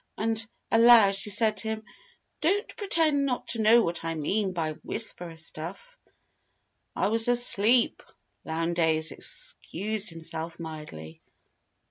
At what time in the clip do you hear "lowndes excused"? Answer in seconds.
8.43-10.09